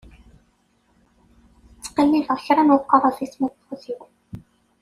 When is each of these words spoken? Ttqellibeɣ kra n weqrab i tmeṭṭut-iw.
Ttqellibeɣ 1.77 2.37
kra 2.45 2.61
n 2.63 2.73
weqrab 2.73 3.15
i 3.25 3.27
tmeṭṭut-iw. 3.33 4.01